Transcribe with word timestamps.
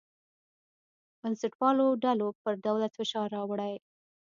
بنسټپالو 1.19 1.87
ډلو 2.03 2.27
پر 2.41 2.53
دولت 2.67 2.91
فشار 2.99 3.27
راوړی. 3.35 3.73